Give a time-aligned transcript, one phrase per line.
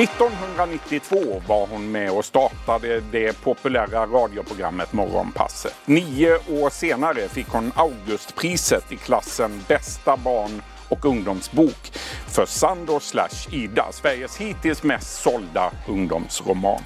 [0.00, 5.74] 1992 var hon med och startade det populära radioprogrammet Morgonpasset.
[5.84, 11.92] Nio år senare fick hon Augustpriset i klassen Bästa barn och ungdomsbok
[12.28, 16.82] för Sandor slash Ida, Sveriges hittills mest sålda ungdomsroman.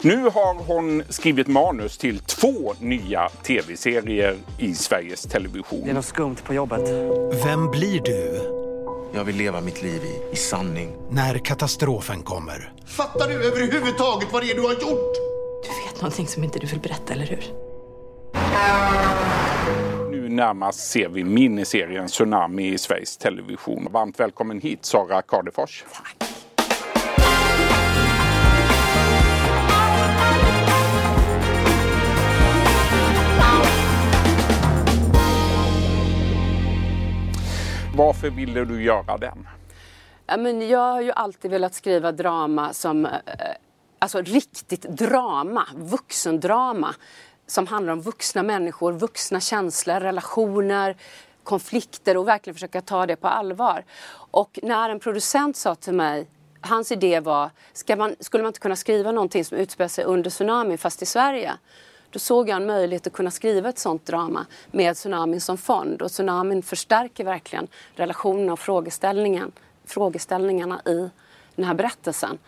[0.00, 5.80] Nu har hon skrivit manus till två nya tv-serier i Sveriges Television.
[5.84, 6.88] Det är något skumt på jobbet.
[7.44, 8.57] Vem blir du
[9.12, 10.96] Jag vill leva mitt liv i, i sanning.
[11.10, 12.72] när katastrofen kommer?
[12.86, 15.14] Fattar du överhuvudtaget vad det är du har gjort?
[15.62, 17.44] Du vet någonting som inte du vill berätta, eller hur?
[20.10, 23.88] Nu närmast ser vi miniserien Tsunami i Sveriges Television.
[23.90, 25.84] Varmt välkommen hit Sara Kadefors.
[37.98, 39.48] Varför ville du göra den?
[40.26, 43.12] Ja, men jag har ju alltid velat skriva drama som, eh,
[43.98, 46.94] alltså riktigt drama, vuxendrama.
[47.46, 50.96] Som handlar om vuxna människor, vuxna känslor, relationer,
[51.44, 53.84] konflikter och verkligen försöka ta det på allvar.
[54.30, 56.26] Och när en producent sa till mig,
[56.60, 60.30] hans idé var, ska man, skulle man inte kunna skriva någonting som utspelar sig under
[60.30, 61.52] tsunamin fast i Sverige?
[62.10, 66.02] Då såg jag en möjlighet att kunna skriva ett sånt drama med tsunamin som fond.
[66.02, 69.52] Och tsunamin förstärker verkligen relationerna och frågeställningen,
[69.84, 71.10] frågeställningarna i
[71.56, 72.38] den här berättelsen.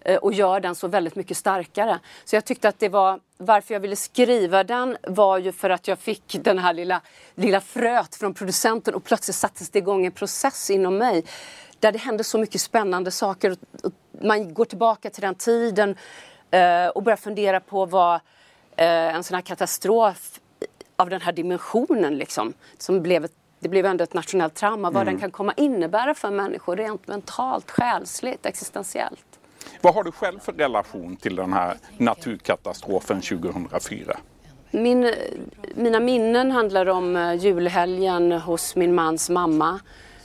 [0.00, 1.98] Eh, och gör den så väldigt mycket starkare.
[2.24, 5.88] Så jag tyckte att det var, varför jag ville skriva den var ju för att
[5.88, 7.00] jag fick den här lilla,
[7.34, 11.24] lilla fröet från producenten och plötsligt sattes det igång en process inom mig
[11.80, 13.56] där det hände så mycket spännande saker.
[14.20, 15.96] Man går tillbaka till den tiden
[16.50, 18.20] eh, och börjar fundera på vad
[18.76, 20.40] en sån här katastrof
[20.96, 25.06] av den här dimensionen liksom, som blev ett, det blev ändå ett nationellt trauma, vad
[25.06, 29.26] den kan komma innebära för människor rent mentalt, själsligt, existentiellt.
[29.80, 34.16] Vad har du själv för relation till den här naturkatastrofen 2004?
[34.70, 35.14] Min,
[35.74, 39.80] mina minnen handlar om eh, julhelgen hos min mans mamma,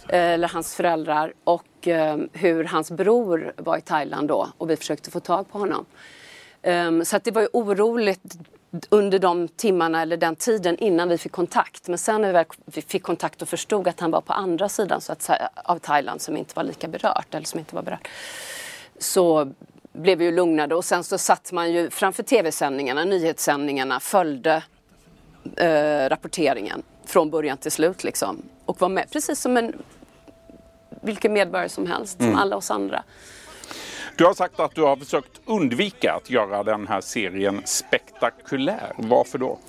[0.10, 4.76] eh, eller hans föräldrar, och eh, hur hans bror var i Thailand då och vi
[4.76, 5.86] försökte få tag på honom.
[6.68, 8.38] Ehm, Så att det var ju oroligt
[8.90, 11.88] under de timmarna eller den tiden innan vi fick kontakt.
[11.88, 15.12] Men sen när vi fick kontakt och förstod att han var på andra sidan så
[15.12, 18.08] att, av Thailand som inte var lika berört, eller som inte var berört,
[19.00, 19.52] så
[19.94, 24.64] blev vi ju lugnade och sen så satt man ju framför tv-sändningarna, nyhetssändningarna, följde
[25.58, 28.42] eh, rapporteringen från början till slut liksom.
[28.66, 29.74] Och var med, precis som en
[31.02, 33.04] vilken medborgare som helst, som alla oss andra.
[34.18, 38.94] Du har sagt att du har försökt undvika att göra den här serien spektakulär.
[38.98, 39.60] Varför då?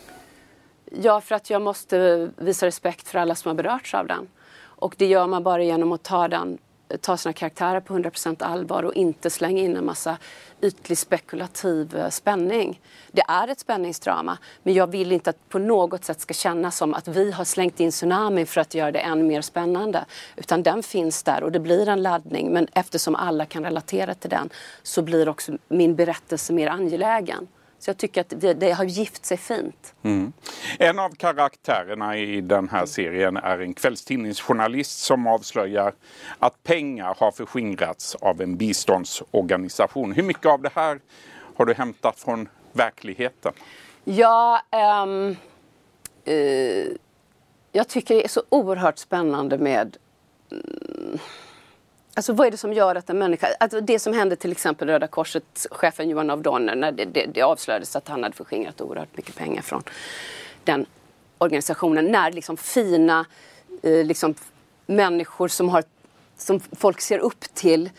[0.91, 4.29] Ja, för att jag måste visa respekt för alla som har berörts av den.
[4.61, 6.59] Och det gör man bara genom att ta, den,
[7.01, 10.19] ta sina karaktärer på 100% allvar och inte slänga in en massa
[10.61, 12.81] ytlig spekulativ eh, spänning.
[13.13, 16.95] Det är ett spänningsdrama, men jag vill inte att på något sätt ska kännas som
[16.95, 20.05] att vi har slängt in tsunami för att göra det än mer spännande.
[20.37, 24.31] Utan den finns där och det blir en laddning, men eftersom alla kan relatera till
[24.31, 24.51] den
[24.83, 27.49] så blir också min berättelse mer angelägen.
[27.79, 29.95] Så jag tycker att det, det har gift sig fint.
[30.79, 35.93] En av karaktärerna i den här serien är en kvällstidningsjournalist som avslöjar
[36.39, 40.13] att pengar har förskingrats av en biståndsorganisation.
[40.13, 41.01] Hur mycket av det här
[41.57, 43.53] har du hämtat från verkligheten?
[44.05, 45.37] Ja, ehm,
[46.25, 46.87] eh,
[47.73, 49.97] jag tycker det är så oerhört spännande med
[50.51, 51.19] mm,
[52.19, 54.89] Alltså vad är det som gör att en människa, alltså det som hände till exempel
[54.89, 58.81] Röda Korsets chefen Johan af Donner när det, det, det avslöjades att han hade förskingrat
[58.81, 59.83] oerhört mycket pengar från
[60.65, 60.87] den
[61.39, 62.05] organisationen.
[62.05, 63.27] När liksom fina
[63.83, 64.35] eh, liksom
[64.87, 65.85] människor som, har,
[66.37, 67.91] som folk ser upp till,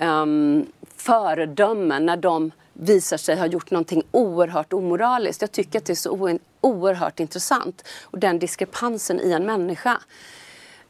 [0.00, 0.66] um,
[0.96, 5.40] föredömen, när de visar sig ha gjort någonting oerhört omoraliskt.
[5.40, 7.88] Jag tycker att det är så oerhört intressant.
[8.02, 10.00] Och den diskrepansen i en människa.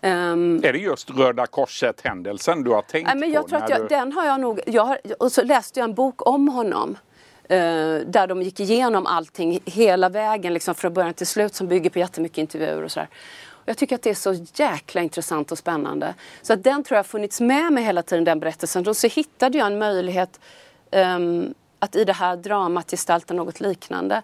[0.02, 3.48] Ehm, Är det just Röda Korset-händelsen du har tänkt Nej, men jag på?
[3.48, 4.60] tror att jag, du- den har jag nog...
[4.66, 6.96] Jag har, och så läste jag en bok om honom.
[7.44, 7.58] Eh,
[8.06, 11.98] där de gick igenom allting hela vägen liksom från början till slut som bygger på
[11.98, 13.08] jättemycket intervjuer och sådär.
[13.50, 16.14] Och jag tycker att det är så jäkla intressant och spännande.
[16.42, 18.88] Så att den tror jag har funnits med mig hela tiden, den berättelsen.
[18.88, 20.40] Och så hittade jag en möjlighet
[20.90, 24.22] ehm, att i det här dramat gestalta något liknande.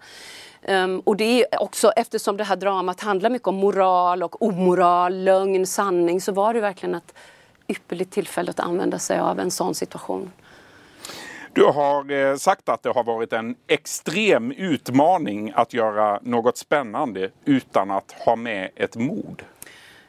[0.68, 5.24] Um, och det är också eftersom det här dramat handlar mycket om moral och omoral,
[5.24, 7.14] lögn, sanning så var det verkligen ett
[7.68, 10.32] ypperligt tillfälle att använda sig av en sån situation.
[11.52, 17.30] Du har eh, sagt att det har varit en extrem utmaning att göra något spännande
[17.44, 19.44] utan att ha med ett mord.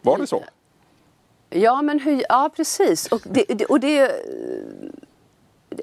[0.01, 0.43] Var det så?
[1.49, 3.07] Ja, men hur, ja precis.
[3.07, 4.11] Och det, det, och det,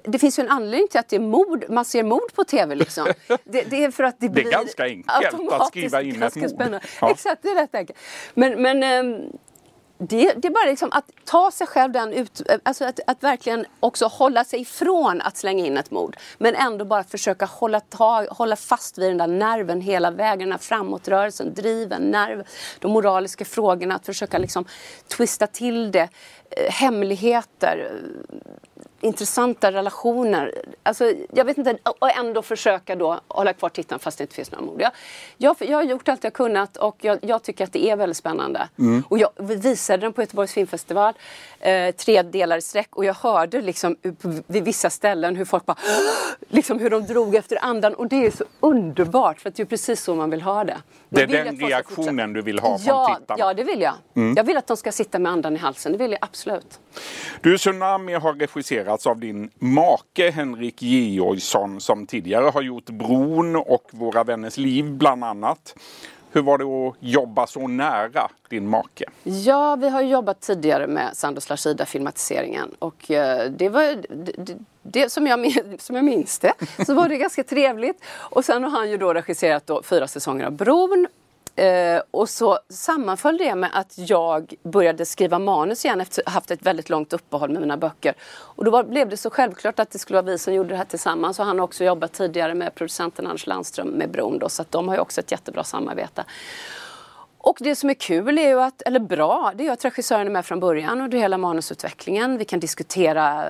[0.05, 2.75] det finns ju en anledning till att det är mord, man ser mord på tv.
[2.75, 3.07] Liksom.
[3.45, 6.81] Det, det är för att det Det är ganska enkelt att skriva in ett mord.
[7.01, 7.11] Ja.
[7.11, 7.99] Exakt, det är rätt enkelt.
[8.35, 9.33] Men, men ehm,
[10.09, 13.67] det, det, är bara liksom att ta sig själv den ut, alltså att, att, verkligen
[13.81, 16.17] också hålla sig ifrån att slänga in ett mord.
[16.39, 20.53] Men ändå bara försöka hålla, ta, hålla fast vid den där nerven hela vägen, den
[20.53, 22.45] här framåtrörelsen, driven, nerv,
[22.79, 24.65] de moraliska frågorna, att försöka liksom
[25.09, 26.09] twista till det, eh,
[26.69, 27.93] hemligheter,
[29.03, 30.55] intressanta relationer.
[30.83, 34.51] Alltså, jag vet inte, och ändå försöka då hålla kvar tittaren fast det inte finns
[34.51, 34.81] några mord.
[34.83, 34.93] Jag,
[35.37, 38.17] jag, jag har gjort allt jag kunnat och jag, jag tycker att det är väldigt
[38.17, 38.69] spännande.
[38.79, 39.05] Mm.
[39.09, 41.15] Och jag visade den på Göteborgs filmfestival,
[41.61, 43.97] eh, tre delar i sträck och jag hörde liksom
[44.47, 45.77] vid vissa ställen hur folk bara
[46.49, 49.67] liksom hur de drog efter andan och det är så underbart för att det är
[49.67, 50.77] precis så man vill ha det.
[51.09, 53.39] Det är den reaktionen du vill ha från ja, tittarna?
[53.39, 53.95] Ja, det vill jag.
[54.15, 54.35] Mm.
[54.37, 56.42] Jag vill att de ska sitta med andan i halsen, det vill jag absolut.
[57.41, 63.91] Du, Tsunami har regisserats av din make Henrik Georgsson som tidigare har gjort Bron och
[63.91, 65.75] Våra vänners liv bland annat.
[66.33, 69.05] Hur var det att jobba så nära din make?
[69.23, 75.13] Ja, vi har jobbat tidigare med Sandos Lashida filmatiseringen och eh, det var det, det,
[75.13, 76.53] som, jag, som jag minns det
[76.87, 78.05] så var det ganska trevligt.
[78.15, 81.07] Och sen har han ju då regisserat då fyra säsonger av Bron
[81.57, 86.33] Eh, och så sammanföll det med att jag började skriva manus igen efter att ha
[86.33, 88.15] haft ett väldigt långt uppehåll med mina böcker.
[88.33, 90.77] Och då var, blev det så självklart att det skulle vara vi som gjorde det
[90.77, 91.39] här tillsammans.
[91.39, 94.71] Och han har också jobbat tidigare med producenten Anders Landström med Bron då, så att
[94.71, 96.25] de har ju också ett jättebra samarbete.
[97.43, 100.31] Och det som är kul, är ju att, eller bra, det är att regissören är
[100.31, 102.39] med från början under hela manusutvecklingen.
[102.39, 103.45] Vi kan diskutera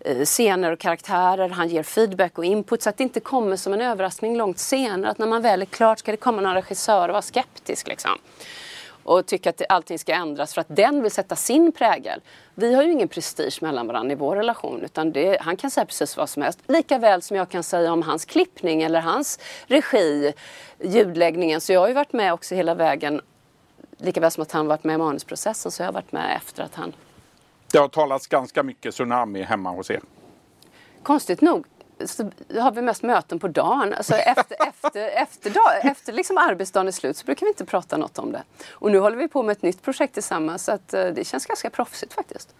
[0.00, 3.72] eh, scener och karaktärer, han ger feedback och input så att det inte kommer som
[3.72, 5.10] en överraskning långt senare.
[5.10, 8.18] Att när man väl är klart ska det komma någon regissör och vara skeptisk liksom.
[9.06, 12.20] Och tycka att allting ska ändras för att den vill sätta sin prägel.
[12.54, 15.86] Vi har ju ingen prestige mellan varandra i vår relation utan det, han kan säga
[15.86, 16.58] precis vad som helst.
[16.66, 20.32] Lika väl som jag kan säga om hans klippning eller hans regi,
[20.80, 21.60] ljudläggningen.
[21.60, 23.20] Så jag har ju varit med också hela vägen
[23.98, 26.62] lika väl som att han varit med i manusprocessen så jag har varit med efter
[26.62, 26.92] att han
[27.72, 30.00] det har talats ganska mycket tsunami hemma hos er.
[31.02, 31.66] Konstigt nog
[32.04, 33.94] så har vi mest möten på dagen.
[33.94, 37.96] Alltså efter, efter, efter, dag, efter liksom arbetsdagen är slut så brukar vi inte prata
[37.96, 38.42] något om det.
[38.70, 41.46] Och nu håller vi på med ett nytt projekt tillsammans så att eh, det känns
[41.46, 42.54] ganska proffsigt faktiskt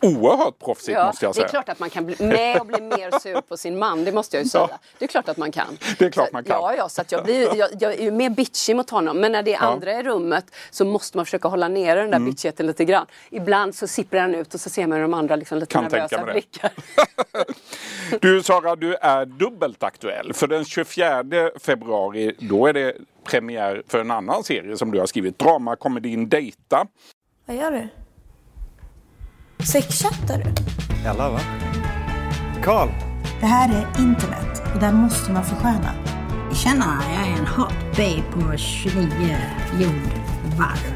[0.00, 1.46] oerhört proffsigt ja, måste jag säga.
[1.46, 4.04] Det är klart att man kan bli med och bli mer sur på sin man,
[4.04, 4.68] det måste jag ju säga.
[4.70, 4.78] Ja.
[4.98, 5.78] Det är klart att man kan.
[5.98, 6.56] Det är klart man kan.
[6.56, 9.20] Ja, ja så att jag, blir, jag, jag är ju mer bitchig mot honom.
[9.20, 9.66] Men när det är ja.
[9.66, 12.30] andra i rummet så måste man försöka hålla nere den där mm.
[12.30, 13.06] bitchigheten lite grann.
[13.30, 16.24] Ibland så sipprar han ut och så ser man de andra liksom lite kan nervösa
[16.24, 16.72] blickar.
[18.20, 20.32] du Sara, du är dubbelt aktuell.
[20.32, 21.24] För den 24
[21.60, 25.38] februari då är det premiär för en annan serie som du har skrivit.
[25.38, 26.86] Dramakomedin Dejta.
[27.46, 27.88] Vad gör du?
[29.58, 31.08] Sexchattar du?
[31.08, 31.40] Alla va?
[32.62, 32.88] Karl!
[33.40, 35.94] Det här är internet och där måste man försköna.
[36.54, 39.36] Tjena, jag är en hot babe på 29
[39.80, 40.94] jordvarv.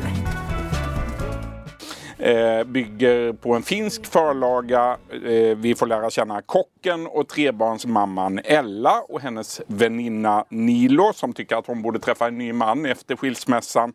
[2.19, 4.97] Eh, bygger på en finsk förlaga.
[5.13, 11.57] Eh, vi får lära känna kocken och trebarnsmamman Ella och hennes väninna Nilo som tycker
[11.57, 13.93] att hon borde träffa en ny man efter skilsmässan.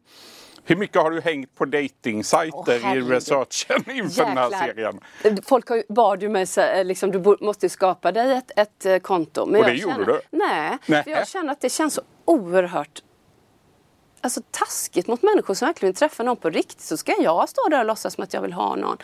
[0.65, 4.25] Hur mycket har du hängt på dejtingsajter oh, i researchen inför Jäklar.
[4.25, 4.99] den här serien?
[5.43, 9.45] Folk har, bad ju mig säga liksom, du måste skapa dig ett, ett eh, konto.
[9.45, 10.21] Men Och det gjorde känner, du?
[10.31, 11.03] Nej, nej.
[11.05, 13.03] jag känner att det känns så oerhört
[14.21, 16.81] alltså, taskigt mot människor som verkligen vill träffa någon på riktigt.
[16.81, 18.97] Så ska jag stå där och låtsas som att jag vill ha någon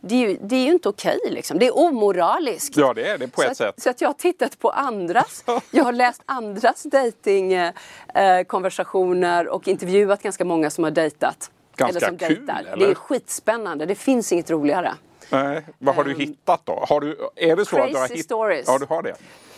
[0.00, 1.18] det är ju, det är ju inte okej.
[1.30, 1.58] Liksom.
[1.58, 2.76] Det är omoraliskt.
[2.76, 3.68] Ja, det är det på ett så sätt.
[3.68, 5.44] Att, så att jag har tittat på andras.
[5.70, 11.50] jag har läst andras dejtingkonversationer eh, och intervjuat ganska många som har dejtat.
[11.76, 12.64] Ganska eller som kul, dejtar.
[12.72, 12.86] eller?
[12.86, 13.86] Det är skitspännande.
[13.86, 14.94] Det finns inget roligare.
[15.30, 15.66] Nej.
[15.78, 16.84] Vad har du um, hittat då?
[16.88, 18.24] Har du, är det så crazy att du har hitt...
[18.24, 18.64] stories.
[18.66, 19.14] Ja, du har det.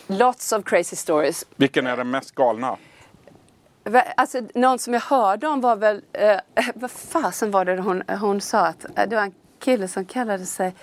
[0.07, 1.45] Lots of crazy stories.
[1.55, 2.77] Vilken är den mest galna?
[4.17, 6.39] Alltså, någon som jag hörde om var väl, eh,
[6.75, 9.33] vad fasen var det hon, hon sa att eh, det var en
[9.63, 10.73] kille som kallade sig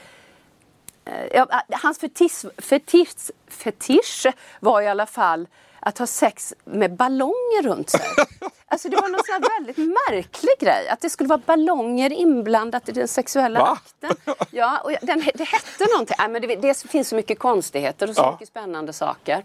[1.32, 4.26] ja, hans fetisch, fetisch, fetisch
[4.60, 5.46] var i alla fall
[5.80, 8.00] att ha sex med ballonger runt sig.
[8.72, 10.88] Alltså det var någon sån väldigt märklig grej.
[10.88, 13.78] Att det skulle vara ballonger inblandat i den sexuella Va?
[13.84, 14.34] akten.
[14.50, 16.16] Ja, och den, det hette någonting.
[16.18, 18.32] Nej, men det, det finns så mycket konstigheter och så Ja.
[18.32, 19.44] mycket spännande saker.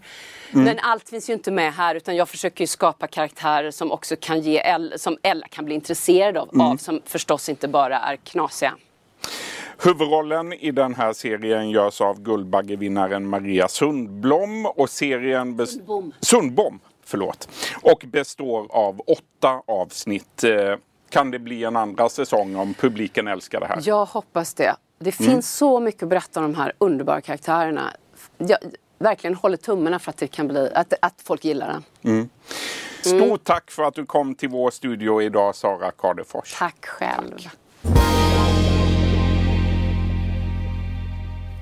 [0.52, 0.64] Mm.
[0.64, 4.16] Men allt finns ju inte med här utan jag försöker ju skapa karaktärer som också
[4.20, 6.66] kan ge som Ella kan bli intresserad av, Mm.
[6.66, 8.74] av som förstås inte bara är knasiga.
[9.82, 16.12] Huvudrollen i den här serien görs av Guldbaggevinnaren Maria Sundblom och serien Sundbom.
[16.20, 17.48] Sundbom, förlåt.
[17.82, 20.44] Och består av åtta avsnitt.
[20.44, 20.74] Eh,
[21.10, 23.80] Kan det bli en andra säsong om publiken älskar det här?
[23.84, 24.74] Jag hoppas det.
[24.98, 25.32] Det Mm.
[25.32, 27.92] finns så mycket att berätta om de här underbara karaktärerna.
[28.38, 28.58] Jag
[28.98, 31.84] verkligen håller tummarna för att, det kan bli, att, att folk gillar den.
[32.14, 32.28] Mm.
[33.00, 36.54] Stort tack för att du kom till vår studio idag, Sara Kadefors.
[36.58, 37.48] Tack själv.